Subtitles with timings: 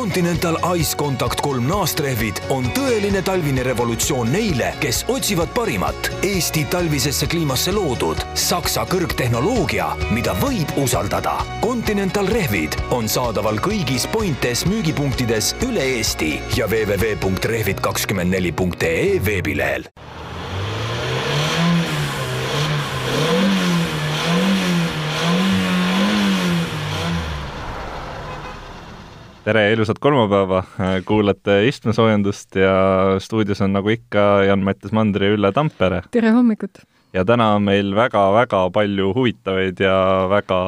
[0.00, 7.28] Continental Ice Contact kolm naastrehvid on tõeline talvine revolutsioon neile, kes otsivad parimat Eesti talvisesse
[7.28, 11.44] kliimasse loodud Saksa kõrgtehnoloogia, mida võib usaldada.
[11.60, 19.84] Continental rehvid on saadaval kõigis Pointes müügipunktides üle Eesti ja www.rehvid24.ee veebilehel
[29.50, 30.60] tere, ilusat kolmapäeva,
[31.08, 32.74] kuulate istmesoojendust ja
[33.22, 36.04] stuudios on nagu ikka Jan-Mattias Mandri ja Ülle Tampere.
[36.14, 36.84] tere hommikut!
[37.16, 39.96] ja täna on meil väga-väga palju huvitavaid ja
[40.30, 40.60] väga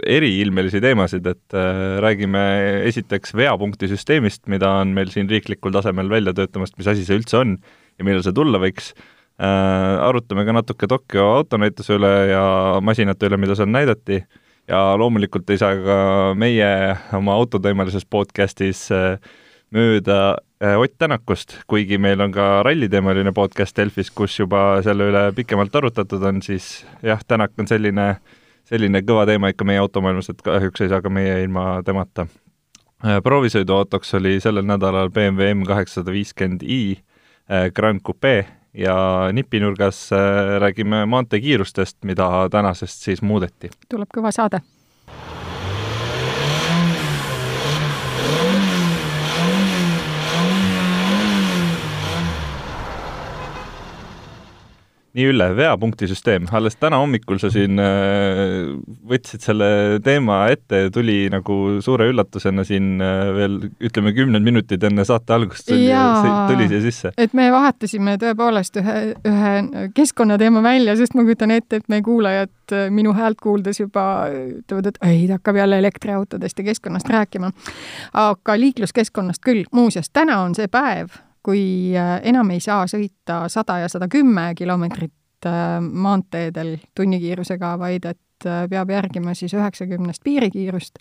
[0.00, 2.42] eriilmelisi teemasid, et äh, räägime
[2.88, 7.42] esiteks veapunkti süsteemist, mida on meil siin riiklikul tasemel välja töötamast, mis asi see üldse
[7.42, 10.00] on ja millal see tulla võiks äh,.
[10.08, 12.44] arutame ka natuke Tokyo autonäituse üle ja
[12.80, 14.22] masinate üle, mida seal näidati
[14.70, 15.98] ja loomulikult ei saa ka
[16.38, 16.68] meie
[17.16, 19.18] oma autoteemalises podcastis äh,
[19.74, 25.24] mööda äh, Ott Tänakust, kuigi meil on ka ralliteemaline podcast Delfis, kus juba selle üle
[25.36, 28.12] pikemalt arutatud on, siis jah, Tänak on selline,
[28.70, 32.28] selline kõva teema ikka meie automaailmas, et kahjuks ei saa ka meie ilma temata.
[33.02, 36.82] Äh, proovisõiduautoks oli sellel nädalal BMW M kaheksasada viiskümmend i
[37.74, 40.18] Grand Coupe ja nipinurgas äh,
[40.60, 43.70] räägime maanteekiirustest, mida tänasest siis muudeti.
[43.88, 44.60] tuleb kõva saade
[55.16, 58.68] nii, Ülle, veapunkti süsteem, alles täna hommikul sa siin äh,
[59.10, 59.70] võtsid selle
[60.04, 65.34] teema ette ja tuli nagu suure üllatusena siin äh, veel ütleme, kümned minutid enne saate
[65.34, 65.88] algust tuli,
[66.50, 67.12] tuli siia sisse.
[67.18, 69.54] et me vahetasime tõepoolest ühe, ühe
[69.96, 74.92] keskkonnateema välja, sest ma kujutan ette, et meie kuulajad äh, minu häält kuuldes juba ütlevad,
[74.92, 77.50] et ei, ta hakkab jälle elektriautodest ja keskkonnast rääkima.
[78.14, 83.80] aga liikluskeskkonnast küll, muuseas, täna on see päev kui äh, enam ei saa sõita sada
[83.82, 91.00] ja sada kümme kilomeetrit äh, maanteedel tunnikiirusega, vaid et äh, peab järgima siis üheksakümnest piirikiirust,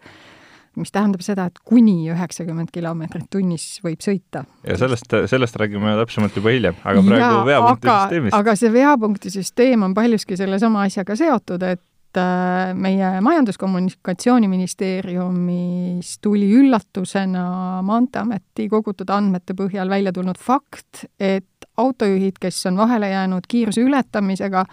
[0.79, 4.45] mis tähendab seda, et kuni üheksakümmend kilomeetrit tunnis võib sõita.
[4.63, 8.39] ja sellest, sellest räägime täpsemalt juba hiljem, aga praegu veapunkti süsteemist.
[8.39, 11.83] aga see veapunkti süsteem on paljuski sellesama asjaga seotud, et
[12.17, 21.45] Äh, meie Majandus-Kommunikatsiooniministeeriumis tuli üllatusena Maanteeameti kogutud andmete põhjal välja tulnud fakt, et
[21.77, 24.65] autojuhid, kes on vahele jäänud kiiruse ületamisega,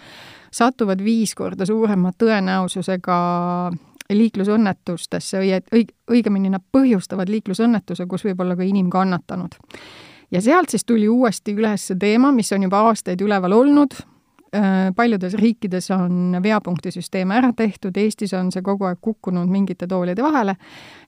[0.48, 3.18] satuvad viis korda suurema tõenäosusega
[4.16, 9.54] liiklusõnnetustesse et õig-, õigemini nad põhjustavad liiklusõnnetuse, kus võib olla ka inim kannatanud.
[10.30, 13.92] ja sealt siis tuli uuesti üles teema, mis on juba aastaid üleval olnud,
[14.96, 20.56] paljudes riikides on veapunktisüsteem ära tehtud, Eestis on see kogu aeg kukkunud mingite toolide vahele,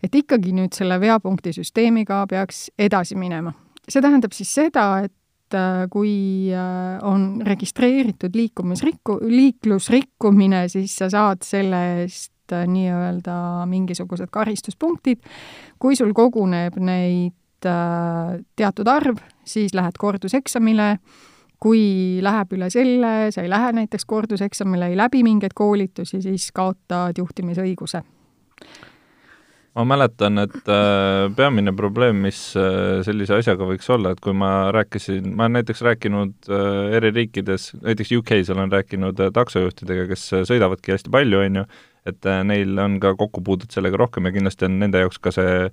[0.02, 3.52] et ikkagi nüüd selle veapunktisüsteemiga peaks edasi minema.
[3.88, 11.46] see tähendab siis seda, et äh, kui äh, on registreeritud liikumisrikku, liiklusrikkumine, siis sa saad
[11.46, 15.20] selle eest nii-öelda mingisugused karistuspunktid,
[15.78, 20.94] kui sul koguneb neid teatud arv, siis lähed korduseksamile
[21.62, 27.18] kui läheb üle selle, sa ei lähe näiteks korduseksamile, ei läbi mingeid koolitusi, siis kaotad
[27.18, 28.02] juhtimisõiguse.
[29.78, 34.72] ma mäletan, et äh, peamine probleem, mis äh, sellise asjaga võiks olla, et kui ma
[34.74, 40.96] rääkisin, ma olen näiteks rääkinud äh, eri riikides, näiteks UK-s olen rääkinud taksojuhtidega, kes sõidavadki
[40.96, 41.68] hästi palju, on ju,
[42.10, 45.70] et neil on ka kokkupuudet sellega rohkem ja kindlasti on nende jaoks ka see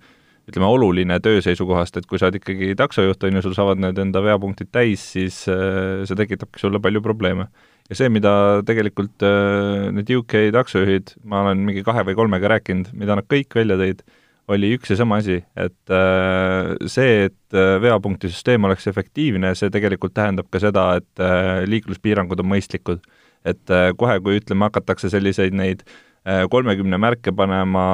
[0.49, 4.01] ütleme, oluline töö seisukohast, et kui sa oled ikkagi taksojuht, on ju, sul saavad need
[4.01, 7.49] enda veapunktid täis, siis äh, see tekitabki sulle palju probleeme.
[7.89, 12.93] ja see, mida tegelikult äh, need UK taksojuhid, ma olen mingi kahe või kolmega rääkinud,
[12.97, 14.05] mida nad kõik välja tõid,
[14.53, 20.49] oli üks ja sama asi, et äh, see, et veapunktisüsteem oleks efektiivne, see tegelikult tähendab
[20.53, 21.21] ka seda, et
[21.71, 23.05] liikluspiirangud on mõistlikud.
[23.45, 27.85] et kohe, kui ütleme, hakatakse selliseid neid Äh, kolmekümne märke panema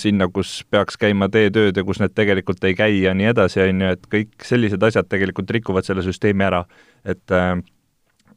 [0.00, 3.84] sinna, kus peaks käima teetööd ja kus need tegelikult ei käi ja nii edasi, on
[3.84, 6.64] ju, et kõik sellised asjad tegelikult rikuvad selle süsteemi ära.
[7.04, 7.58] et äh,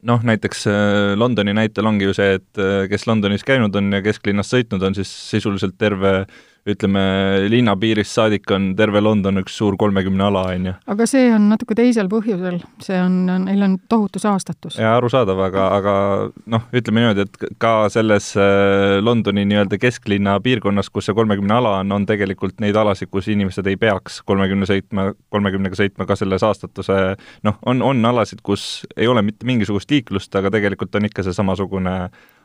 [0.02, 4.52] noh, näiteks äh, Londoni näitel ongi ju see, et kes Londonis käinud on ja kesklinnas
[4.52, 6.26] sõitnud, on siis sisuliselt terve
[6.72, 7.02] ütleme,
[7.50, 10.74] linnapiirist saadik on terve London üks suur kolmekümne ala, on ju.
[10.94, 14.78] aga see on natuke teisel põhjusel, see on, neil on tohutu saastatus.
[14.80, 15.94] jaa, arusaadav, aga, aga
[16.50, 21.78] noh, ütleme niimoodi, et ka selles äh, Londoni nii-öelda kesklinna piirkonnas, kus see kolmekümne ala
[21.82, 26.40] on, on tegelikult neid alasid, kus inimesed ei peaks kolmekümne sõitma, kolmekümnega sõitma ka selle
[26.42, 26.98] saastatuse
[27.46, 31.36] noh, on, on alasid, kus ei ole mitte mingisugust liiklust, aga tegelikult on ikka see
[31.36, 31.98] samasugune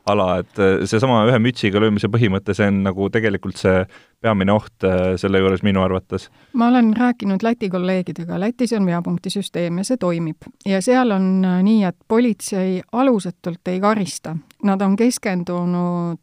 [0.05, 3.83] ala, et äh, seesama ühe mütsiga löömise põhimõte, see on nagu tegelikult see
[4.23, 6.29] peamine oht äh, selle juures minu arvates.
[6.59, 10.49] ma olen rääkinud Läti kolleegidega, Lätis on veapunktisüsteem ja see toimib.
[10.67, 16.19] ja seal on äh, nii, et politsei alusetult ei karista, nad on keskendunud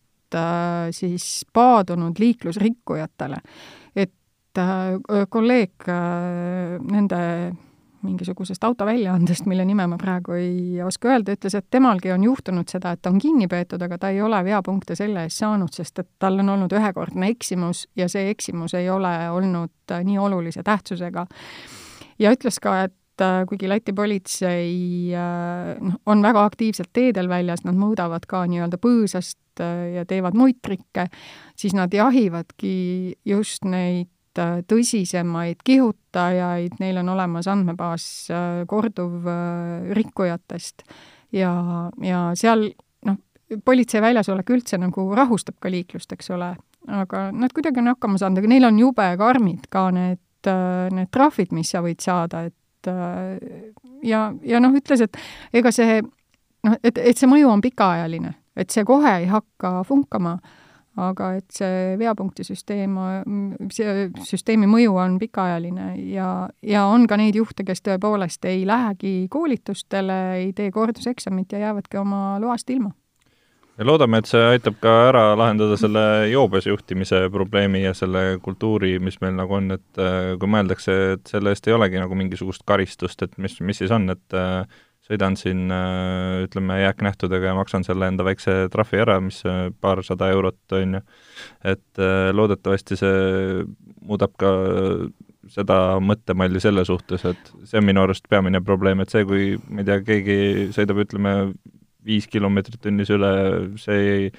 [0.95, 3.41] siis paadunud liiklusrikkujatele.
[3.97, 4.61] et
[5.31, 7.19] kolleeg nende
[8.03, 12.95] mingisugusest autoväljaandest, mille nime ma praegu ei oska öelda, ütles, et temalgi on juhtunud seda,
[12.97, 16.41] et on kinni peetud, aga ta ei ole veapunkte selle eest saanud, sest et tal
[16.41, 21.27] on olnud ühekordne eksimus ja see eksimus ei ole olnud äh, nii olulise tähtsusega.
[22.19, 27.65] ja ütles ka, et äh, kuigi Läti politsei äh, noh, on väga aktiivselt teedel väljas,
[27.65, 29.39] nad mõõdavad ka nii-öelda põõsast
[29.95, 31.11] ja teevad muid trikke,
[31.59, 40.91] siis nad jahivadki just neid tõsisemaid kihutajaid, neil on olemas andmebaas äh, korduvrikkujatest äh,
[41.33, 41.53] ja,
[42.03, 42.71] ja seal
[43.07, 43.19] noh,
[43.65, 46.53] politsei väljasolek üldse nagu rahustab ka liiklust, eks ole,
[46.89, 50.51] aga nad kuidagi on hakkama saanud, aga neil on jube karmid ka need,
[50.95, 52.91] need trahvid, mis sa võid saada, et
[54.07, 55.21] ja, ja noh, ütles, et
[55.53, 60.39] ega see noh, et, et see mõju on pikaajaline, et see kohe ei hakka funkama
[60.99, 62.97] aga et see veapunktisüsteem,
[63.73, 66.31] see süsteemi mõju on pikaajaline ja,
[66.67, 72.01] ja on ka neid juhte, kes tõepoolest ei lähegi koolitustele, ei tee korduseksamit ja jäävadki
[72.01, 72.91] oma loast ilma.
[73.79, 78.99] ja loodame, et see aitab ka ära lahendada selle joobes juhtimise probleemi ja selle kultuuri,
[78.99, 82.67] mis meil nagu on, et äh, kui mõeldakse, et selle eest ei olegi nagu mingisugust
[82.67, 84.67] karistust, et mis, mis siis on, et äh,
[85.11, 89.43] sõidan siin äh, ütleme, jääknähtudega ja maksan selle enda väikse trahvi ära, mis
[89.83, 91.03] paarsada eurot, on ju.
[91.75, 93.65] et äh, loodetavasti see
[94.07, 94.53] muudab ka
[95.51, 99.83] seda mõttemalli selle suhtes, et see on minu arust peamine probleem, et see, kui ma
[99.83, 100.39] ei tea, keegi
[100.77, 101.35] sõidab, ütleme,
[102.07, 103.33] viis kilomeetrit tunnis üle,
[103.81, 104.31] see ei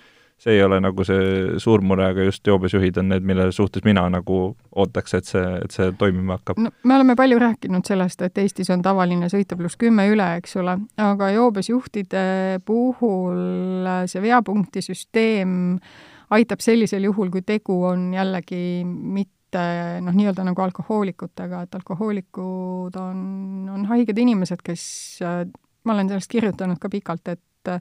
[0.41, 4.07] see ei ole nagu see suur mure, aga just joobesjuhid on need, mille suhtes mina
[4.09, 4.37] nagu
[4.81, 6.61] ootaks, et see, et see toimima hakkab.
[6.63, 10.57] no me oleme palju rääkinud sellest, et Eestis on tavaline sõita pluss kümme üle, eks
[10.61, 12.23] ole, aga joobesjuhtide
[12.65, 15.53] puhul see veapunktisüsteem
[16.33, 19.61] aitab sellisel juhul, kui tegu on jällegi mitte
[20.01, 23.23] noh, nii-öelda nagu alkohoolikutega, et alkohoolikud on,
[23.75, 24.83] on haiged inimesed, kes,
[25.85, 27.77] ma olen sellest kirjutanud ka pikalt, et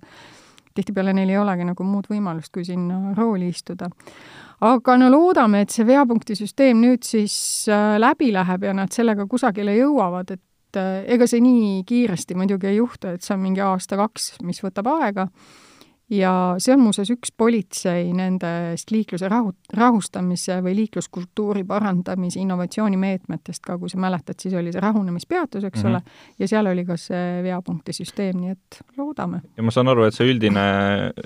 [0.74, 3.90] tihtipeale neil ei olegi nagu muud võimalust, kui sinna rooli istuda.
[4.60, 7.34] aga no loodame, et see veapunktisüsteem nüüd siis
[7.68, 12.68] äh, läbi läheb ja nad sellega kusagile jõuavad, et äh, ega see nii kiiresti muidugi
[12.68, 15.28] ei juhtu, et see on mingi aasta-kaks, mis võtab aega
[16.10, 23.78] ja see on muuseas üks politsei nendest liikluse rahu, rahustamise või liikluskultuuri parandamise innovatsioonimeetmetest ka,
[23.78, 25.94] kui sa mäletad, siis oli see rahunemispeatus, eks mm -hmm.
[25.94, 29.42] ole, ja seal oli ka see veapunktisüsteem, nii et loodame.
[29.56, 30.66] ja ma saan aru, et see üldine,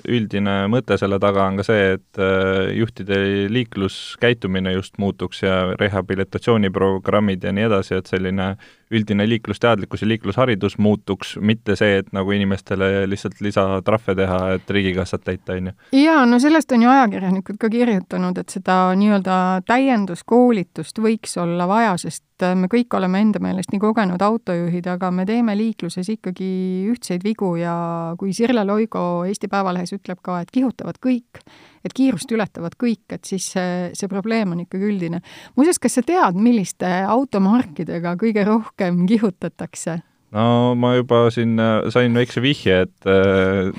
[0.07, 7.43] üldine mõte selle taga on ka see, et äh, juhtide liikluskäitumine just muutuks ja rehabilitatsiooniprogrammid
[7.43, 8.55] ja nii edasi, et selline
[8.91, 15.23] üldine liiklusteadlikkus ja liiklusharidus muutuks, mitte see, et nagu inimestele lihtsalt lisatrahve teha, et riigikassat
[15.25, 15.75] täita, on ju.
[16.03, 21.97] jaa, no sellest on ju ajakirjanikud ka kirjutanud, et seda nii-öelda täienduskoolitust võiks olla vaja,
[22.01, 22.23] sest
[22.59, 26.49] me kõik oleme enda meelest nii kogenud autojuhid, aga me teeme liikluses ikkagi
[26.91, 27.75] ühtseid vigu ja
[28.19, 31.43] kui Sirle Loigo Eesti Päevalehes ütleb ka, et kihutavad kõik,
[31.85, 35.21] et kiirust ületavad kõik, et siis see, see probleem on ikkagi üldine.
[35.55, 40.01] muuseas, kas sa tead, milliste automarkidega kõige rohkem kihutatakse?
[40.35, 43.71] no ma juba siin äh, sain väikse vihje, et äh,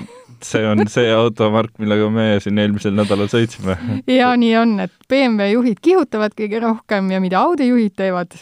[0.45, 3.77] see on see automark, millega me siin eelmisel nädalal sõitsime.
[4.11, 8.37] ja nii on, et BMW juhid kihutavad kõige rohkem ja mida Audi juhid teevad?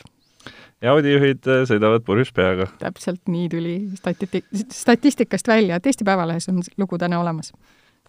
[0.82, 2.68] ja Audi juhid äh, sõidavad purjus peaga.
[2.82, 7.54] täpselt nii tuli stati-, statistikast välja, et Eesti Päevalehes on lugu täna olemas.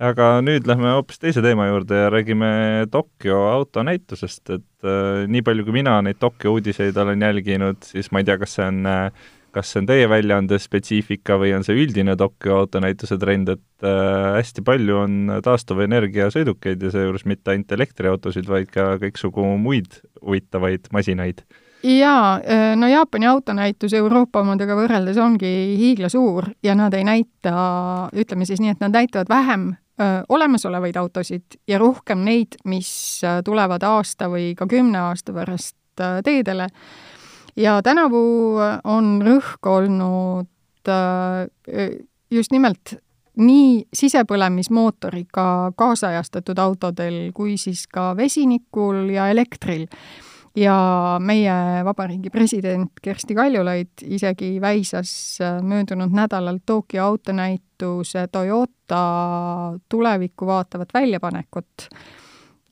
[0.00, 2.50] aga nüüd lähme hoopis teise teema juurde ja räägime
[2.90, 8.21] Tokyo autonäitusest, et äh, nii palju, kui mina neid Tokyo uudiseid olen jälginud, siis ma
[8.21, 11.78] ei tea, kas see on äh, kas see on teie väljaande spetsiifika või on see
[11.80, 17.72] üldine Tokyo autonäituse trend, et äh, hästi palju on taastuvenergia sõidukeid ja seejuures mitte ainult
[17.72, 21.40] elektriautosid, vaid ka kõiksugu muid huvitavaid masinaid.
[21.86, 27.56] Jaa, äh, no Jaapani autonäitus Euroopa omadega võrreldes ongi hiiglasuur ja nad ei näita,
[28.12, 33.22] ütleme siis nii, et nad näitavad vähem öö, äh, olemasolevaid autosid ja rohkem neid, mis
[33.44, 36.66] tulevad aasta või ka kümne aasta pärast teedele
[37.56, 38.22] ja tänavu
[38.84, 41.96] on rõhk olnud äh,
[42.30, 42.96] just nimelt
[43.36, 49.86] nii sisepõlemismootoriga kaasajastatud autodel kui siis ka vesinikul ja elektril.
[50.56, 60.46] ja meie vabariigi president Kersti Kaljulaid isegi väisas äh, möödunud nädalal Tokyo autonäituse Toyota tulevikku
[60.46, 61.88] vaatavat väljapanekut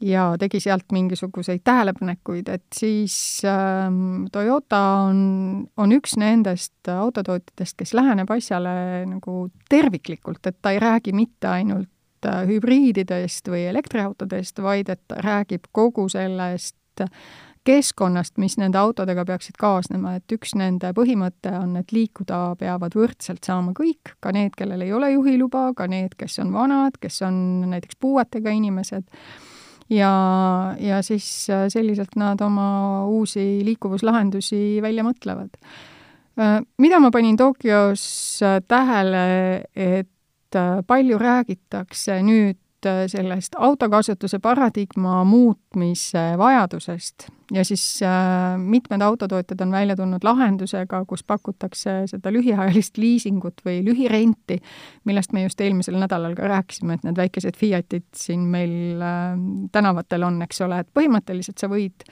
[0.01, 7.95] ja tegi sealt mingisuguseid tähelepanekuid, et siis ähm, Toyota on, on üks nendest autotootjatest, kes
[7.95, 14.93] läheneb asjale nagu terviklikult, et ta ei räägi mitte ainult äh, hübriididest või elektriautodest, vaid
[14.93, 16.77] et ta räägib kogu sellest
[17.65, 23.47] keskkonnast, mis nende autodega peaksid kaasnema, et üks nende põhimõte on, et liikuda peavad võrdselt
[23.47, 27.37] saama kõik, ka need, kellel ei ole juhiluba, ka need, kes on vanad, kes on
[27.73, 29.09] näiteks puuetega inimesed,
[29.91, 35.57] ja, ja siis äh, selliselt nad oma uusi liikuvuslahendusi välja mõtlevad.
[36.41, 38.05] Äh, mida ma panin Tokyos
[38.43, 40.11] äh, tähele, et
[40.87, 47.29] palju räägitakse nüüd Äh, sellest autokasutuse paradigma muutmise vajadusest.
[47.53, 53.83] Ja siis äh, mitmed autotootjad on välja tulnud lahendusega, kus pakutakse seda lühiajalist liisingut või
[53.85, 54.59] lühirenti,
[55.05, 59.37] millest me just eelmisel nädalal ka rääkisime, et need väikesed Fiatid siin meil äh,
[59.73, 62.09] tänavatel on, eks ole, et põhimõtteliselt sa võid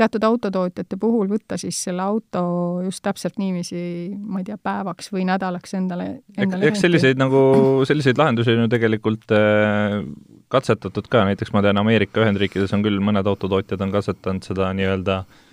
[0.00, 2.42] teatud autotootjate puhul võtta siis selle auto
[2.86, 3.82] just täpselt niiviisi,
[4.16, 7.42] ma ei tea, päevaks või nädalaks endale, endale eks selliseid nagu,
[7.88, 10.00] selliseid lahendusi on ju tegelikult äh,
[10.50, 15.20] katsetatud ka, näiteks ma tean, Ameerika Ühendriikides on küll, mõned autotootjad on katsetanud seda nii-öelda
[15.22, 15.46] äh,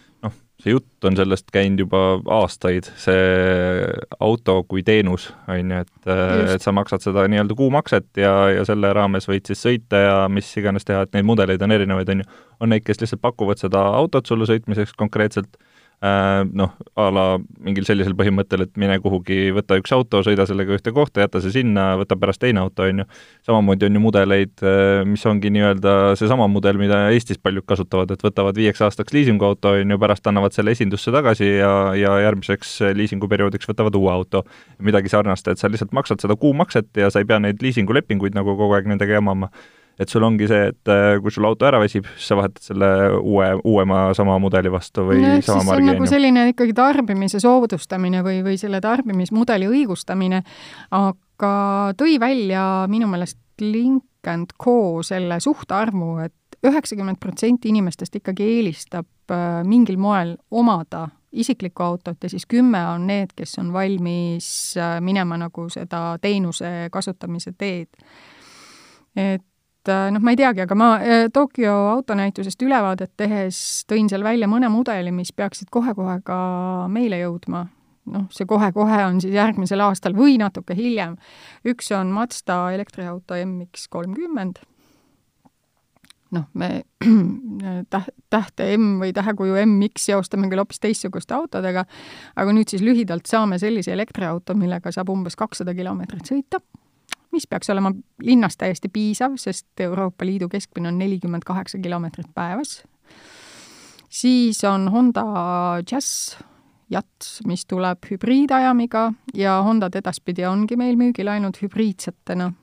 [0.63, 1.99] see jutt on sellest käinud juba
[2.39, 3.85] aastaid, see
[4.23, 6.09] auto kui teenus, on ju, et,
[6.55, 10.49] et sa maksad seda nii-öelda kuumakset ja, ja selle raames võid siis sõita ja mis
[10.57, 12.29] iganes teha, et neid mudeleid on erinevaid, on ju.
[12.63, 15.59] on neid, kes lihtsalt pakuvad seda autot sulle sõitmiseks konkreetselt
[16.01, 17.23] noh, a la
[17.65, 21.55] mingil sellisel põhimõttel, et mine kuhugi, võta üks auto, sõida sellega ühte kohta, jäta see
[21.55, 23.05] sinna, võta pärast teine auto, on ju.
[23.47, 28.21] samamoodi on ju mudeleid, äh, mis ongi nii-öelda seesama mudel, mida Eestis paljud kasutavad, et
[28.21, 33.69] võtavad viieks aastaks liisinguauto, on ju, pärast annavad selle esindusse tagasi ja, ja järgmiseks liisinguperioodiks
[33.71, 34.43] võtavad uue auto.
[34.77, 38.53] midagi sarnast, et sa lihtsalt maksad seda kuumakset ja sa ei pea neid liisingulepinguid nagu
[38.53, 39.49] kogu aeg nendega jamama
[39.99, 42.89] et sul ongi see, et äh, kui sul auto ära väsib, siis sa vahetad selle
[43.17, 45.89] uue, uuema sama mudeli vastu või no, sama margi.
[45.89, 50.43] nagu selline ikkagi tarbimise soodustamine või, või selle tarbimismudeli õigustamine,
[50.97, 51.53] aga
[51.97, 59.33] tõi välja minu meelest Link and Co selle suhtarvu, et üheksakümmend protsenti inimestest ikkagi eelistab
[59.33, 64.97] äh, mingil moel omada isiklikku autot ja siis kümme on need, kes on valmis äh,
[65.01, 67.89] minema nagu seda teenuse kasutamise teed.
[69.17, 69.45] et
[69.87, 74.69] noh, ma ei teagi, aga ma äh, Tokyo autonäitusest ülevaadet tehes tõin seal välja mõne
[74.73, 76.37] mudeli, mis peaksid kohe-kohe ka
[76.91, 77.67] meile jõudma.
[78.07, 81.17] noh, see kohe-kohe on siis järgmisel aastal või natuke hiljem.
[81.67, 84.61] üks on Mazda elektriauto MX kolmkümmend,
[86.31, 86.83] noh, me
[87.93, 91.85] täht, tähte M või tähekuju MX seostame küll hoopis teistsuguste autodega,
[92.35, 96.61] aga nüüd siis lühidalt saame sellise elektriauto, millega saab umbes kakssada kilomeetrit sõita
[97.37, 97.93] mis peaks olema
[98.25, 102.83] linnas täiesti piisav, sest Euroopa Liidu keskmine on nelikümmend kaheksa kilomeetrit päevas.
[104.09, 105.25] siis on Honda
[105.91, 106.37] Jazz
[106.89, 112.53] Jats, mis tuleb hübriidajamiga ja Hondad edaspidi ongi meil müügil ainult hübriidsetena.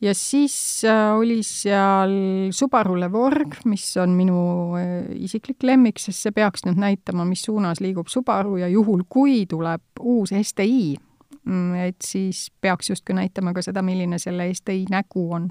[0.00, 2.12] ja siis äh, oli seal
[2.52, 7.80] Subaru Levorg, mis on minu äh, isiklik lemmik, sest see peaks nüüd näitama, mis suunas
[7.80, 10.98] liigub Subaru ja juhul, kui tuleb uus STi,
[11.86, 15.48] et siis peaks justkui näitama ka seda, milline selle STi nägu on.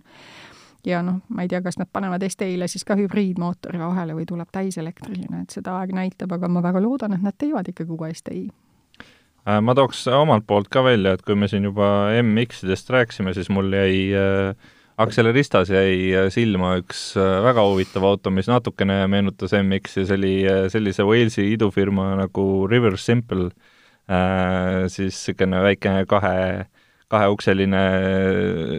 [0.86, 4.52] ja noh, ma ei tea, kas nad panevad STi-le siis ka hübriidmootori vahele või tuleb
[4.54, 8.44] täiselektriline, et seda aeg näitab, aga ma väga loodan, et nad teevad ikkagi uue STi
[8.46, 13.50] äh, ma tooks omalt poolt ka välja, et kui me siin juba MX-idest rääkisime, siis
[13.50, 19.56] mul jäi äh, Acceleristas jäi äh, silma üks äh, väga huvitav auto, mis natukene meenutas
[19.58, 20.36] MX-i, see oli
[20.72, 23.75] sellise Walesi idufirma nagu River Simple Äh,
[24.06, 26.66] siis niisugune väikene kahe,
[27.12, 27.86] kaheukseline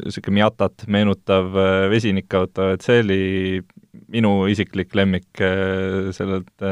[0.04, 3.21] niisugune Miatat meenutav äh, vesinikauto, et see oli
[4.12, 6.64] minu isiklik lemmik äh, sellelt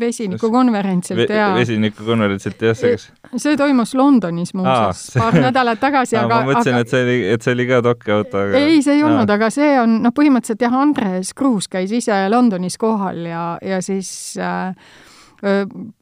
[0.00, 1.52] vesinikukonverentsilt, jaa.
[1.54, 6.78] vesinikukonverentsilt, jah, see kas see toimus Londonis muuseas Aa, paar nädalat tagasi, aga ma mõtlesin
[6.78, 9.50] aga..., et see oli, et see oli ka dokkiauto, aga ei, see ei olnud, aga
[9.54, 14.10] see on noh, põhimõtteliselt jah, Andres Kruus käis ise Londonis kohal ja, ja siis
[14.42, 14.72] äh,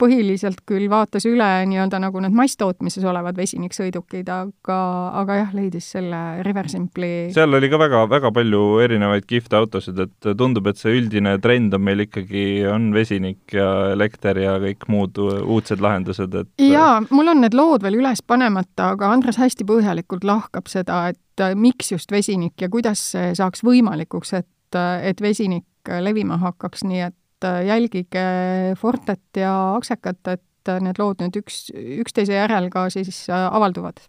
[0.00, 4.78] põhiliselt küll vaatas üle nii-öelda nagu need masstootmises olevad vesiniksõidukid, aga,
[5.20, 9.98] aga jah, leidis selle River Simpli seal oli ka väga, väga palju erinevaid kihvte autosid,
[10.06, 14.88] et tundub, et see üldine trend on meil ikkagi, on vesinik ja elekter ja kõik
[14.92, 19.66] muud uudsed lahendused, et jaa, mul on need lood veel üles panemata, aga Andres hästi
[19.68, 25.66] põhjalikult lahkab seda, et miks just vesinik ja kuidas see saaks võimalikuks, et, et vesinik
[26.00, 28.24] levima hakkaks, nii et jälgige
[28.78, 34.00] Fortet ja Aksekat, et need lood nüüd üks, üksteise järel ka siis avalduvad.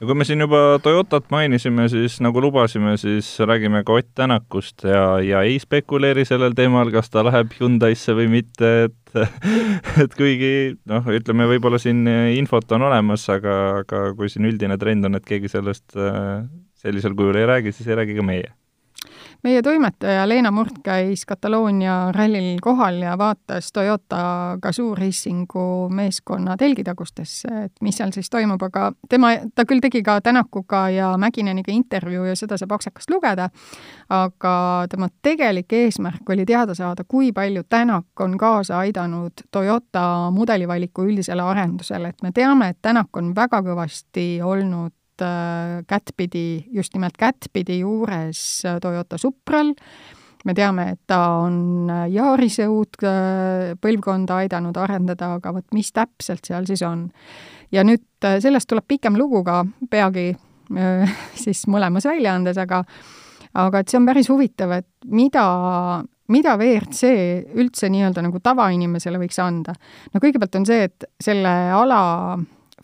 [0.00, 4.82] Ja kui me siin juba Toyotat mainisime, siis nagu lubasime, siis räägime ka Ott Tänakust
[4.84, 9.14] ja, ja ei spekuleeri sellel teemal, kas ta läheb Hyundai'sse või mitte, et
[10.02, 12.02] et kuigi noh, ütleme võib-olla siin
[12.34, 13.54] infot on olemas, aga,
[13.84, 16.42] aga kui siin üldine trend on, et keegi sellest äh,
[16.82, 18.50] sellisel kujul ei räägi, siis ei räägi ka meie
[19.44, 27.48] meie toimetaja Leena Murd käis Kataloonia rallil kohal ja vaatas Toyota Gazoo Racingu meeskonna telgitagustesse,
[27.64, 32.24] et mis seal siis toimub, aga tema, ta küll tegi ka Tänakuga ja Mäkineniga intervjuu
[32.24, 33.50] ja seda saab Aksakast lugeda,
[34.08, 34.56] aga
[34.90, 41.44] tema tegelik eesmärk oli teada saada, kui palju Tänak on kaasa aidanud Toyota mudelivaliku üldisele
[41.44, 47.78] arendusele, et me teame, et Tänak on väga kõvasti olnud Äh, kättpidi, just nimelt kättpidi
[47.78, 49.74] juures äh, Toyota Supral,
[50.44, 52.98] me teame, et ta on äh, Yarise uut
[53.80, 57.04] põlvkonda aidanud arendada, aga vot mis täpselt seal siis on.
[57.70, 60.32] ja nüüd sellest tuleb pikem lugu ka peagi
[61.44, 62.82] siis mõlemas väljaandes, aga
[63.54, 65.44] aga et see on päris huvitav, et mida,
[66.26, 67.14] mida WRC
[67.54, 69.78] üldse nii-öelda nagu tavainimesele võiks anda?
[70.10, 72.02] no kõigepealt on see, et selle ala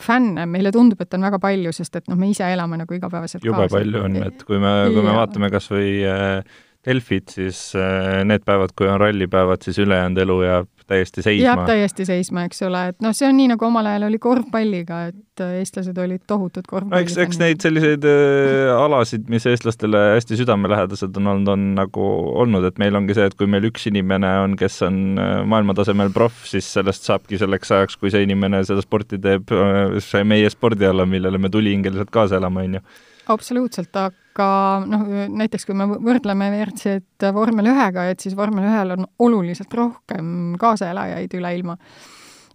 [0.02, 3.44] fänne, meile tundub, et on väga palju, sest et noh, me ise elame nagu igapäevaselt
[3.44, 3.76] jube kaasa.
[3.78, 8.44] palju on, et kui me, kui me vaatame kas või äh, Delfit, siis äh, need
[8.48, 11.44] päevad, kui on rallipäevad, siis ülejäänud elu jääb täiesti seisma.
[11.44, 15.02] jääb täiesti seisma, eks ole, et noh, see on nii, nagu omal ajal oli korvpalliga,
[15.10, 20.00] et äh, eestlased olid tohutud korvpalli no eks, eks neid selliseid äh, alasid, mis eestlastele
[20.14, 22.08] hästi südamelähedased on olnud, on nagu
[22.46, 26.14] olnud, et meil ongi see, et kui meil üks inimene on, kes on äh, maailmatasemel
[26.16, 29.52] proff, siis sellest saabki selleks ajaks, kui see inimene seda sporti teeb,
[30.00, 32.84] see meie spordiala, millele me tulihingeliselt kaasa elame, on ju
[33.30, 35.04] absoluutselt, aga noh,
[35.40, 41.38] näiteks kui me võrdleme WRC-d vormel ühega, et siis vormel ühel on oluliselt rohkem kaasaelajaid
[41.38, 41.76] üle ilma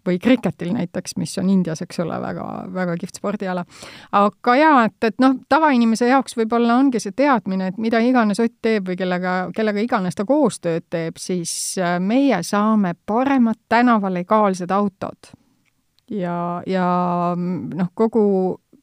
[0.05, 3.63] või kriketil näiteks, mis on Indias, eks ole, väga, väga kihvt spordiala.
[4.11, 8.53] aga jaa, et, et noh, tavainimese jaoks võib-olla ongi see teadmine, et mida iganes Ott
[8.61, 15.33] teeb või kellega, kellega iganes ta koostööd teeb, siis äh, meie saame paremad tänavalegaalsed autod.
[16.11, 16.85] ja, ja
[17.35, 18.25] noh, kogu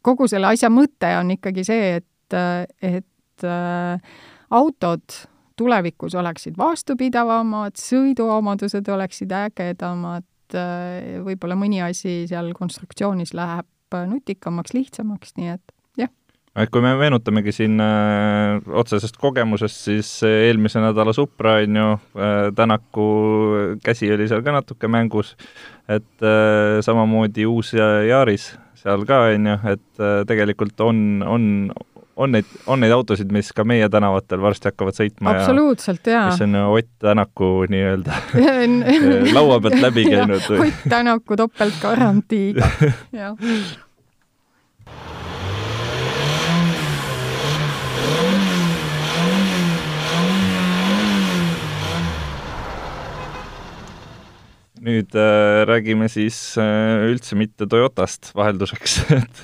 [0.02, 4.00] kogu selle asja mõte on ikkagi see, et, et äh,
[4.50, 5.18] autod
[5.58, 13.68] tulevikus oleksid vastupidavamad, sõiduomadused oleksid ägedamad, äh, võib-olla mõni asi seal konstruktsioonis läheb
[14.08, 16.08] nutikamaks, lihtsamaks, nii et jah.
[16.56, 21.92] et kui me meenutamegi siin äh, otsesest kogemusest, siis eelmise nädala Supra, on ju
[22.56, 23.06] Tänaku
[23.84, 25.36] käsi oli seal ka natuke mängus,
[25.88, 31.46] et äh, samamoodi uus Yaris seal ka, on ju, et äh, tegelikult on, on,
[32.16, 36.26] on neid, on neid autosid, mis ka meie tänavatel varsti hakkavad sõitma absoluutselt, jaa.
[36.30, 38.18] mis on Ott Tänaku nii-öelda
[39.36, 40.50] laua pealt läbi käinud.
[40.58, 42.68] Ott Tänaku topeltgarantiiga,
[43.12, 43.36] jah
[54.82, 59.42] nüüd äh, räägime siis äh, üldse mitte Toyotast vahelduseks et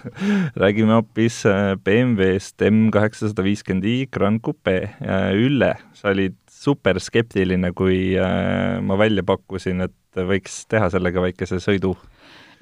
[0.58, 4.80] räägime hoopis äh, BMW-st M kaheksasada viiskümmend i Grand Coupe.
[5.38, 11.60] Ülle, sa olid super skeptiline, kui äh, ma välja pakkusin, et võiks teha sellega väikese
[11.62, 11.94] sõidu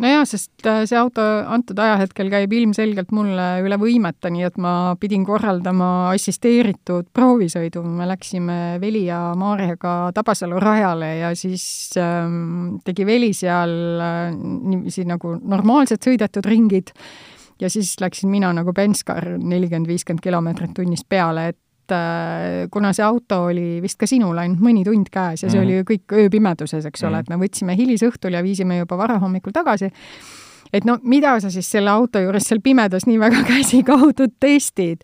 [0.02, 4.58] no jaa, sest äh, see auto antud ajahetkel käib ilmselgelt mulle üle võimete, nii et
[4.62, 11.66] ma pidin korraldama assisteeritud proovisõidu, me läksime Veli ja Maarjaga Tabasalu rajale ja siis
[12.00, 16.92] ähm, tegi Veli seal äh, niiviisi nagu normaalsed sõidetud ringid
[17.60, 22.92] ja siis läksin mina nagu Benskar nelikümmend, viiskümmend kilomeetrit tunnis peale, et et äh, kuna
[22.96, 25.66] see auto oli vist ka sinul ainult mõni tund käes ja see mm -hmm.
[25.66, 29.90] oli ju kõik ööpimeduses, eks ole, et me võtsime hilisõhtul ja viisime juba varahommikul tagasi,
[30.72, 35.00] et no mida sa siis selle auto juures seal pimedas nii väga käsikaudu testid?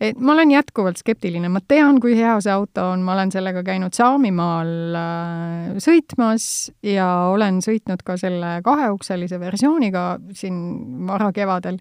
[0.00, 3.64] Et ma olen jätkuvalt skeptiline, ma tean, kui hea see auto on, ma olen sellega
[3.66, 11.78] käinud Saamimaal äh, sõitmas ja olen sõitnud ka selle kaheukselise versiooniga siin varakevadel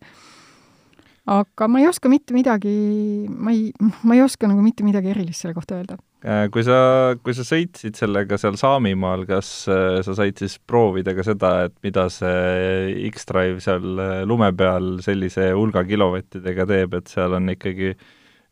[1.27, 2.73] aga ma ei oska mitte midagi,
[3.27, 3.71] ma ei,
[4.07, 5.97] ma ei oska nagu mitte midagi erilist selle kohta öelda.
[6.25, 6.77] Äh, kui sa,
[7.21, 11.75] kui sa sõitsid sellega seal Saamimaal, kas äh, sa said siis proovida ka seda, et
[11.85, 17.93] mida see X-Drive seal äh, lume peal sellise hulga kilovattidega teeb, et seal on ikkagi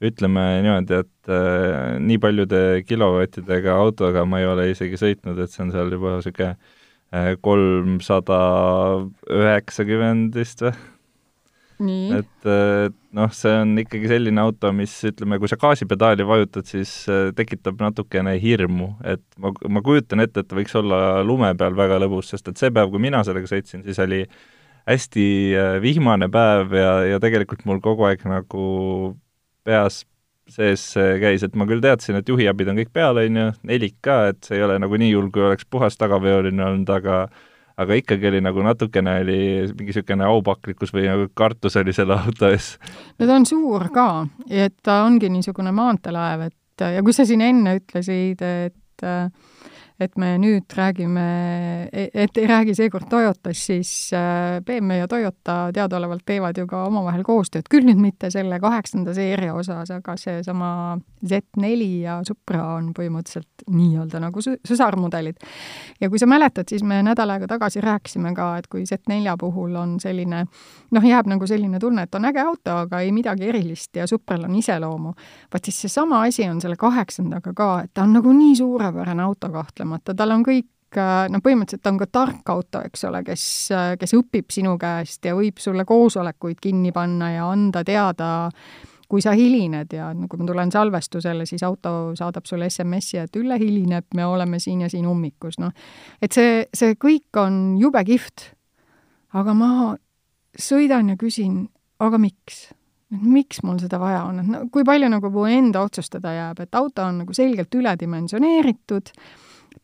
[0.06, 5.64] ütleme niimoodi, et äh, nii paljude kilovattidega autoga ma ei ole isegi sõitnud, et see
[5.66, 6.58] on seal juba niisugune
[7.46, 8.38] kolmsada
[9.32, 10.74] üheksakümmend vist või?
[12.20, 12.48] Et
[13.16, 17.80] noh, see on ikkagi selline auto, mis ütleme, kui sa gaasipedaali vajutad, siis äh, tekitab
[17.84, 22.34] natukene hirmu, et ma, ma kujutan ette, et ta võiks olla lume peal väga lõbus,
[22.34, 24.24] sest et see päev, kui mina sellega sõitsin, siis oli
[24.90, 28.68] hästi äh, vihmane päev ja, ja tegelikult mul kogu aeg nagu
[29.66, 30.04] peas
[30.52, 34.20] sees käis, et ma küll teadsin, et juhiabid on kõik peal, on ju, nelik ka,
[34.30, 37.24] et see ei ole nagu nii hull, kui oleks puhas tagaveoline olnud, aga
[37.78, 39.40] aga ikkagi oli nagu natukene oli
[39.72, 42.76] mingi niisugune aupaklikkus või nagu kartus oli selle auto ees.
[43.20, 44.10] no ta on suur ka,
[44.50, 49.10] et ta ongi niisugune maanteelaev, et ja kui sa siin enne ütlesid, et
[50.00, 51.26] et me nüüd räägime,
[51.94, 57.24] et ei räägi seekord Toyotast, siis äh, BMW ja Toyota teadaolevalt teevad ju ka omavahel
[57.24, 60.70] koostööd, küll nüüd mitte selle kaheksanda seeria osas, aga seesama
[61.26, 65.40] Z4 ja Supra on põhimõtteliselt nii-öelda nagu sõsarmudelid.
[66.02, 69.76] ja kui sa mäletad, siis me nädal aega tagasi rääkisime ka, et kui Z4 puhul
[69.80, 70.44] on selline
[70.92, 74.44] noh, jääb nagu selline tunne, et on äge auto, aga ei midagi erilist ja Supral
[74.50, 75.16] on iseloomu,
[75.54, 79.50] vaat siis seesama asi on selle kaheksandaga ka, et ta on nagu nii suurepärane auto
[79.54, 80.98] kahtlemata, kahtlemata, tal on kõik
[81.30, 83.46] noh, põhimõtteliselt ta on ka tark auto, eks ole, kes,
[84.00, 88.50] kes õpib sinu käest ja võib sulle koosolekuid kinni panna ja anda teada,
[89.08, 93.36] kui sa hilined ja no kui ma tulen salvestusele, siis auto saadab sulle SMS-i, et
[93.36, 95.74] Ülle hilineb, me oleme siin ja siin ummikus, noh.
[96.22, 98.52] et see, see kõik on jube kihvt.
[99.36, 99.70] aga ma
[100.58, 101.68] sõidan ja küsin,
[102.00, 102.70] aga miks?
[103.22, 106.76] miks mul seda vaja on, et no kui palju nagu mu enda otsustada jääb, et
[106.76, 109.12] auto on nagu selgelt üledimensioneeritud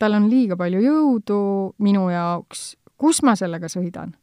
[0.01, 1.41] tal on liiga palju jõudu
[1.85, 4.15] minu jaoks, kus ma sellega sõidan?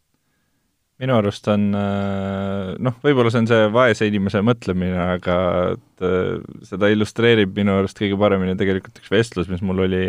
[0.98, 5.38] minu arust on äh, noh, võib-olla see on see vaese inimese mõtlemine, aga
[5.76, 10.02] et äh, seda illustreerib minu arust kõige paremini tegelikult üks vestlus, mis mul oli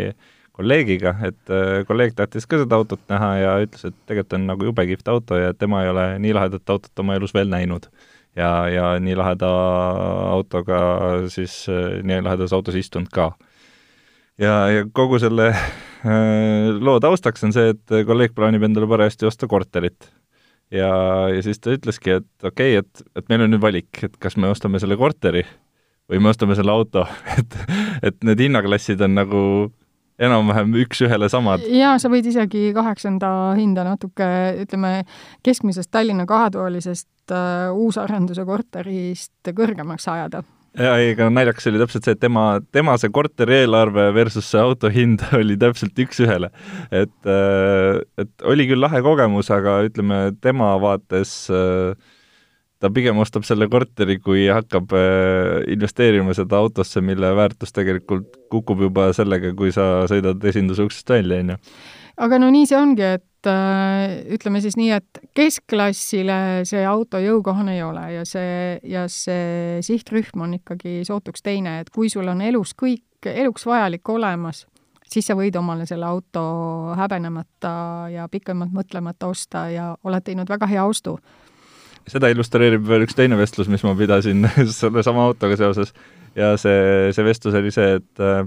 [0.58, 4.66] kolleegiga, et äh, kolleeg tahtis ka seda autot näha ja ütles, et tegelikult on nagu
[4.66, 7.86] jube kihvt auto ja tema ei ole nii lahedat autot oma elus veel näinud.
[8.34, 9.46] ja, ja nii laheda
[10.34, 10.80] autoga
[11.30, 11.64] siis,
[12.02, 13.30] nii lahedas autos istunud ka
[14.40, 19.48] ja, ja kogu selle äh, loo taustaks on see, et kolleeg plaanib endale parajasti osta
[19.50, 20.10] korterit.
[20.70, 20.92] ja,
[21.34, 24.38] ja siis ta ütleski, et okei okay,, et, et meil on nüüd valik, et kas
[24.40, 25.44] me ostame selle korteri
[26.10, 27.06] või me ostame selle auto
[27.38, 27.60] et,
[28.02, 29.42] et need hinnaklassid on nagu
[30.20, 31.64] enam-vähem üks-ühele samad.
[31.72, 34.28] jaa, sa võid isegi kaheksanda hinda natuke,
[34.66, 35.04] ütleme,
[35.46, 40.44] keskmisest Tallinna kahetoalisest uh, uusarenduse korterist kõrgemaks ajada
[40.78, 44.62] ja ei, ega naljakas oli täpselt see, et tema, tema see korteri eelarve versus see
[44.62, 46.52] auto hind oli täpselt üks-ühele.
[46.90, 51.94] et, äh, et oli küll lahe kogemus, aga ütleme, tema vaates äh,
[52.80, 58.86] ta pigem ostab selle korteri, kui hakkab äh, investeerima seda autosse, mille väärtus tegelikult kukub
[58.86, 61.58] juba sellega, kui sa sõidad esinduse uksest välja, on ju.
[62.28, 67.20] aga no nii see ongi, et et äh, ütleme siis nii, et keskklassile see auto
[67.22, 72.28] jõukohane ei ole ja see, ja see sihtrühm on ikkagi sootuks teine, et kui sul
[72.28, 74.66] on elus kõik eluks vajalik olemas,
[75.08, 76.42] siis sa võid omale selle auto
[76.98, 77.72] häbenemata
[78.12, 81.18] ja pikemalt mõtlemata osta ja oled teinud väga hea ostu.
[82.10, 84.44] seda illustreerib veel üks teine vestlus, mis ma pidasin
[84.80, 85.94] sellesama autoga seoses
[86.36, 88.44] ja see, see vestlus oli see, et äh,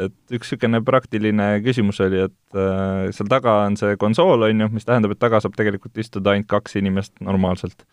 [0.00, 4.70] et üks niisugune praktiline küsimus oli, et äh, seal taga on see konsool, on ju,
[4.72, 7.84] mis tähendab, et taga saab tegelikult istuda ainult kaks inimest normaalselt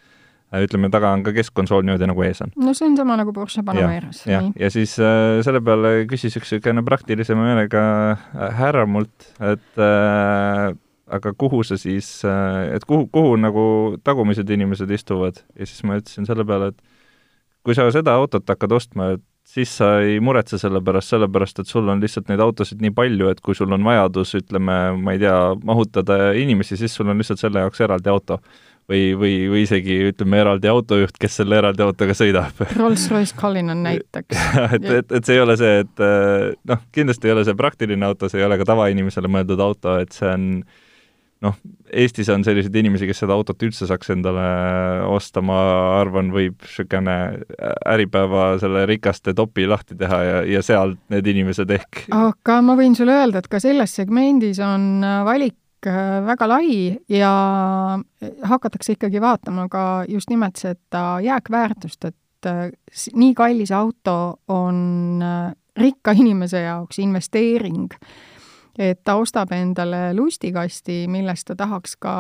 [0.54, 0.64] äh,.
[0.64, 2.54] ütleme, taga on ka keskkonsool niimoodi, nagu ees on.
[2.56, 4.24] no see on sama nagu Porsche Panameras.
[4.30, 7.84] jah, ja siis äh, selle peale küsis üks niisugune praktilisema meelega
[8.16, 10.70] äh, härra mult, et äh,
[11.10, 13.66] aga kuhu sa siis äh,, et kuhu, kuhu nagu
[14.08, 16.80] tagumised inimesed istuvad ja siis ma ütlesin selle peale, et
[17.66, 21.70] kui sa seda autot hakkad ostma, et siis sa ei muretse selle pärast, sellepärast et
[21.70, 25.22] sul on lihtsalt neid autosid nii palju, et kui sul on vajadus, ütleme, ma ei
[25.22, 28.42] tea, mahutada inimesi, siis sul on lihtsalt selle jaoks eraldi auto.
[28.90, 34.38] või, või, või isegi ütleme, eraldi autojuht, kes selle eraldi autoga sõidab Rolls-Royce Cullinan näiteks
[34.76, 36.06] et, et, et see ei ole see, et
[36.66, 40.18] noh, kindlasti ei ole see praktiline auto, see ei ole ka tavainimesele mõeldud auto, et
[40.18, 40.89] see on äh,
[41.46, 41.56] noh,
[41.90, 44.44] Eestis on selliseid inimesi, kes seda autot üldse saaks endale
[45.10, 45.60] osta, ma
[46.00, 47.16] arvan, võib niisugune
[47.90, 52.98] Äripäeva selle rikaste topi lahti teha ja, ja sealt need inimesed ehk aga ma võin
[52.98, 56.74] sulle öelda, et ka selles segmendis on valik äh, väga lai
[57.12, 57.34] ja
[58.52, 62.68] hakatakse ikkagi vaatama ka just nimelt seda jääkväärtust, et äh,
[63.16, 64.18] nii kallis auto
[64.52, 67.88] on äh, rikka inimese jaoks investeering
[68.78, 72.14] et ta ostab endale lustikasti, millest ta tahaks ka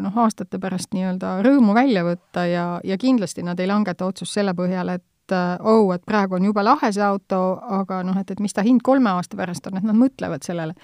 [0.00, 4.54] noh, aastate pärast nii-öelda rõõmu välja võtta ja, ja kindlasti nad ei langeta otsust selle
[4.56, 5.04] põhjal, et
[5.60, 7.40] oh, et praegu on jube lahe see auto,
[7.80, 10.74] aga noh, et, et mis ta hind kolme aasta pärast on, et nad mõtlevad sellele.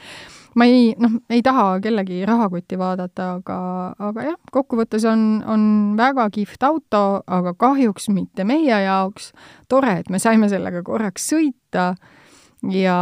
[0.54, 3.58] ma ei, noh, ei taha kellegi rahakotti vaadata, aga,
[4.10, 5.64] aga jah, kokkuvõttes on, on
[5.98, 9.32] väga kihvt auto, aga kahjuks mitte meie jaoks.
[9.68, 11.94] tore, et me saime sellega korraks sõita
[12.72, 12.98] ja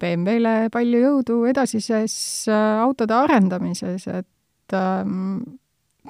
[0.00, 2.14] BMW-le palju jõudu edasises
[2.50, 5.42] äh, autode arendamises, et ähm,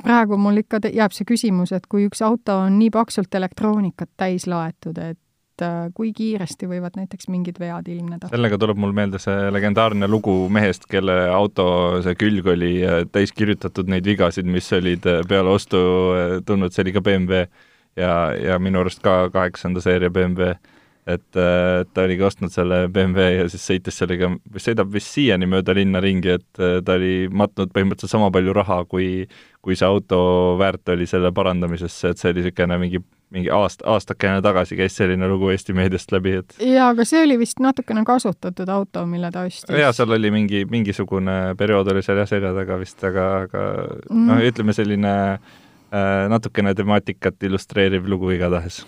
[0.03, 4.49] praegu mul ikka jääb see küsimus, et kui üks auto on nii paksult elektroonikat täis
[4.51, 8.31] laetud, et äh, kui kiiresti võivad näiteks mingid vead ilmneda.
[8.33, 11.67] sellega tuleb mul meelde see legendaarne lugu mehest, kelle auto
[12.05, 15.81] see külg oli äh, täis kirjutatud neid vigasid, mis olid peale ostu
[16.47, 17.47] tulnud, see oli ka BMW
[17.97, 20.55] ja, ja minu arust ka kaheksanda seeria BMW
[21.07, 24.29] et ta oligi ostnud selle BMW ja siis sõites sellega,
[24.63, 29.27] sõidab vist siiani mööda linna ringi, et ta oli matnud põhimõtteliselt sama palju raha, kui
[29.63, 30.21] kui see auto
[30.59, 35.29] väärt oli selle parandamisesse, et see oli niisugune mingi mingi aasta, aastakene tagasi käis selline
[35.31, 39.47] lugu Eesti meediast läbi, et jaa, aga see oli vist natukene kasutatud auto, mille ta
[39.49, 39.73] ostis.
[39.79, 43.63] jaa, seal oli mingi, mingisugune periood oli seal jah selja taga vist, aga, aga
[44.11, 44.27] mm.
[44.29, 48.83] noh, ütleme selline äh, natukene temaatikat illustreeriv lugu igatahes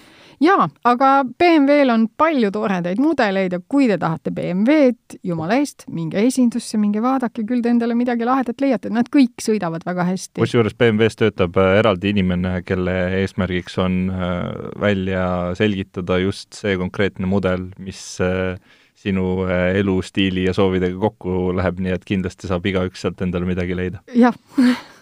[0.45, 6.21] jaa, aga BMW-l on palju toredaid mudeleid ja kui te tahate BMW-d, jumala eest, minge
[6.21, 10.41] esindusse, minge vaadake, küll te endale midagi lahedat leiate, nad kõik sõidavad väga hästi.
[10.43, 14.49] kusjuures BMW-s töötab äh, eraldi inimene, kelle eesmärgiks on äh,
[14.81, 15.27] välja
[15.59, 18.57] selgitada just see konkreetne mudel, mis äh,
[19.05, 24.01] sinu elustiili ja soovidega kokku läheb, nii et kindlasti saab igaüks sealt endale midagi leida.
[24.17, 24.37] jah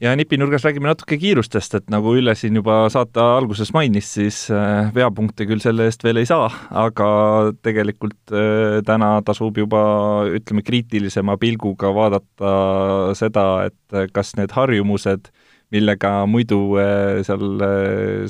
[0.00, 4.88] ja nipinurgas räägime natuke kiirustest, et nagu Ülle siin juba saate alguses mainis, siis äh,
[4.94, 6.48] veapunkte küll selle eest veel ei saa,
[6.82, 7.10] aga
[7.64, 9.82] tegelikult äh, täna tasub juba
[10.32, 12.56] ütleme, kriitilisema pilguga vaadata
[13.18, 15.30] seda, et kas need harjumused,
[15.70, 17.60] millega muidu äh, seal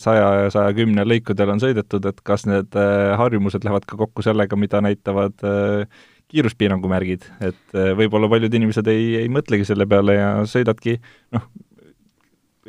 [0.02, 2.74] saja ja saja kümne lõikudel on sõidetud, et kas need
[3.20, 5.38] harjumused lähevad ka kokku sellega, mida näitavad
[6.30, 10.96] kiiruspiirangu märgid, et äh, võib-olla paljud inimesed ei, ei mõtlegi selle peale ja sõidadki
[11.34, 11.48] noh,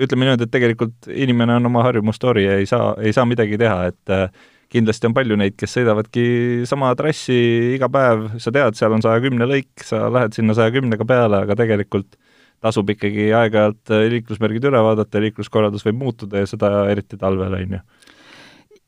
[0.02, 3.91] ütleme niimoodi, et tegelikult inimene on oma harjumustori ja ei saa, ei saa midagi teha,
[3.91, 4.28] et äh,
[4.71, 6.26] kindlasti on palju neid, kes sõidavadki
[6.69, 7.38] sama trassi
[7.76, 11.43] iga päev, sa tead, seal on saja kümne lõik, sa lähed sinna saja kümnega peale,
[11.45, 12.15] aga tegelikult
[12.62, 17.78] tasub ikkagi aeg-ajalt äh, liiklusmärgid üle vaadata, liikluskorraldus võib muutuda ja seda eriti talvel, on
[17.78, 17.84] ju.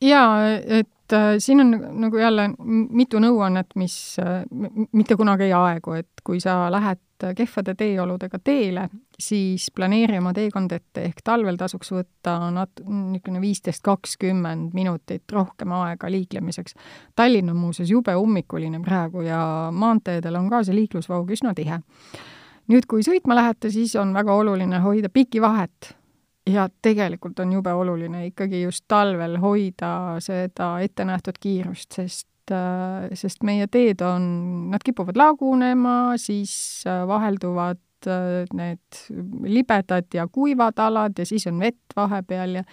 [0.03, 1.71] Jaa, et äh, siin on
[2.03, 2.49] nagu jälle
[2.89, 4.43] mitu nõuannet, mis äh,
[4.91, 7.01] mitte kunagi ei aegu, et kui sa lähed
[7.37, 8.89] kehvade teeoludega teele,
[9.19, 15.71] siis planeeri oma teekond ette, ehk talvel tasuks võtta nat-, niisugune viisteist, kakskümmend minutit rohkem
[15.77, 16.75] aega liiklemiseks.
[17.15, 19.39] Tallinn on muuseas jube ummikuline praegu ja
[19.71, 21.79] maanteedel on ka see liiklusvoog üsna tihe.
[22.67, 25.93] nüüd, kui sõitma lähete, siis on väga oluline hoida pikki vahet
[26.49, 33.43] ja tegelikult on jube oluline ikkagi just talvel hoida seda ettenähtud kiirust, sest äh, sest
[33.47, 34.25] meie teed on,
[34.73, 39.03] nad kipuvad lagunema, siis äh, vahelduvad äh, need
[39.47, 42.67] libedad ja kuivad alad ja siis on vett vahepeal ja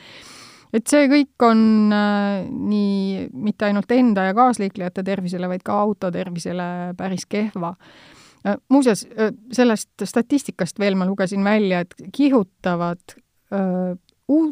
[0.74, 6.94] et see kõik on nii mitte ainult enda ja kaasliiklejate tervisele, vaid ka auto tervisele
[6.98, 7.72] päris kehva.
[8.70, 9.02] Muuseas,
[9.52, 13.18] sellest statistikast veel ma lugesin välja, et kihutavad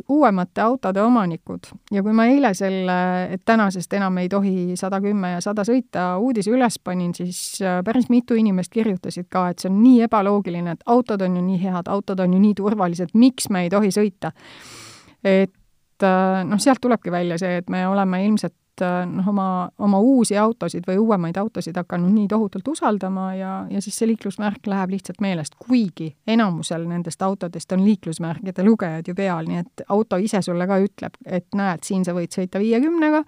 [0.08, 2.96] uuemate autode omanikud ja kui ma eile selle,
[3.34, 8.08] et tänasest enam ei tohi sada kümme ja sada sõita, uudise üles panin, siis päris
[8.10, 11.90] mitu inimest kirjutasid ka, et see on nii ebaloogiline, et autod on ju nii head,
[11.94, 14.32] autod on ju nii turvalised, miks me ei tohi sõita.
[15.24, 15.54] et
[16.46, 20.86] noh, sealt tulebki välja see, et me oleme ilmselt Äh, noh, oma, oma uusi autosid
[20.88, 25.56] või uuemaid autosid hakanud nii tohutult usaldama ja, ja siis see liiklusmärk läheb lihtsalt meelest,
[25.58, 30.78] kuigi enamusel nendest autodest on liiklusmärkide lugejad ju peal, nii et auto ise sulle ka
[30.82, 33.24] ütleb, et näed, siin sa võid sõita viiekümnega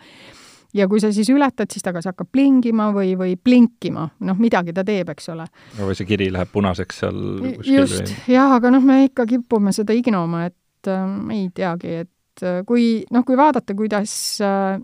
[0.75, 4.75] ja kui sa siis ületad, siis ta kas hakkab plingima või, või blinkima, noh, midagi
[4.77, 5.49] ta teeb, eks ole.
[5.81, 7.19] või see kiri läheb punaseks seal
[7.57, 7.81] kuskil.
[7.81, 12.63] just, jah, aga noh, me ikka kipume seda ignoma, et äh, ei teagi, et äh,
[12.69, 14.13] kui noh, kui vaadata, kuidas
[14.45, 14.79] äh,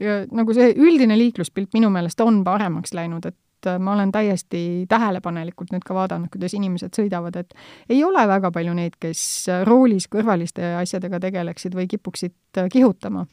[0.00, 4.60] ja nagu see üldine liikluspilt minu meelest on paremaks läinud, et äh, ma olen täiesti
[4.88, 7.56] tähelepanelikult nüüd ka vaadanud, kuidas inimesed sõidavad, et
[7.92, 9.22] ei ole väga palju neid, kes
[9.68, 13.26] roolis kõrvaliste asjadega tegeleksid või kipuksid äh, kihutama.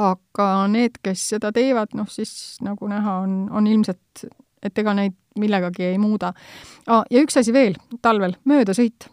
[0.00, 4.24] aga need, kes seda teevad, noh siis nagu näha, on, on ilmselt,
[4.62, 6.32] et ega neid millegagi ei muuda
[6.86, 7.04] ah,.
[7.10, 9.10] ja üks asi veel, talvel möödasõit.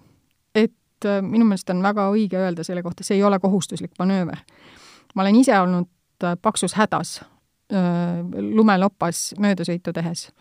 [0.55, 4.39] et äh, minu meelest on väga õige öelda selle kohta, see ei ole kohustuslik manööver.
[5.15, 5.96] ma olen ise olnud Äh,
[6.41, 7.19] paksus hädas
[8.51, 10.31] lumelopas möödasõitu tehes.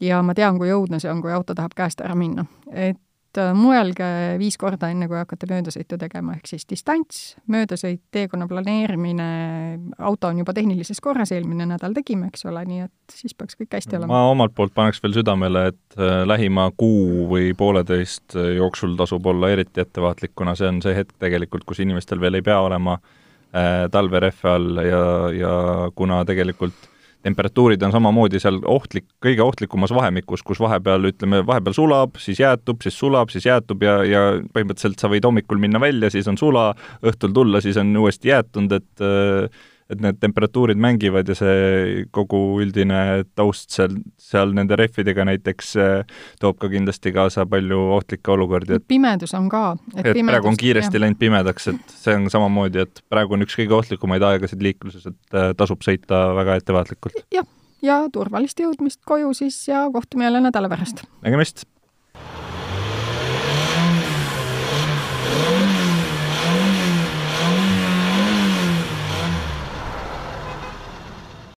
[0.00, 2.44] ja ma tean, kui õudne see on, kui auto tahab käest ära minna.
[2.72, 8.48] et äh, mõelge viis korda, enne kui hakkate möödasõitu tegema, ehk siis distants, möödasõit, teekonna
[8.48, 9.28] planeerimine,
[9.98, 13.78] auto on juba tehnilises korras, eelmine nädal tegime, eks ole, nii et siis peaks kõik
[13.78, 14.12] hästi olema.
[14.12, 19.54] ma omalt poolt paneks veel südamele, et äh, lähima kuu või pooleteist jooksul tasub olla
[19.54, 23.14] eriti ettevaatlik, kuna see on see hetk tegelikult, kus inimestel veel ei pea olema äh,
[23.92, 25.52] talverehve all ja, ja
[25.96, 26.88] kuna tegelikult
[27.22, 32.82] temperatuurid on samamoodi seal ohtlik, kõige ohtlikumas vahemikus, kus vahepeal ütleme, vahepeal sulab, siis jäätub,
[32.84, 34.22] siis sulab, siis jäätub ja, ja
[34.54, 36.70] põhimõtteliselt sa võid hommikul minna välja, siis on sula,
[37.02, 42.40] õhtul tulla, siis on uuesti jäätunud, et äh, et need temperatuurid mängivad ja see kogu
[42.62, 48.80] üldine taust seal, seal nende rehvidega näiteks äh, toob ka kindlasti kaasa palju ohtlikke olukordi,
[48.88, 49.64] pimedus on ka.
[49.94, 51.04] et, et pimedus, praegu on kiiresti jah.
[51.06, 55.40] läinud pimedaks, et see on samamoodi, et praegu on üks kõige ohtlikumaid aegasid liikluses, et
[55.40, 57.24] äh, tasub sõita väga ettevaatlikult.
[57.34, 57.48] jah,
[57.84, 61.06] ja turvalist jõudmist koju siis ja kohtume jälle nädala pärast.
[61.24, 61.64] nägemist!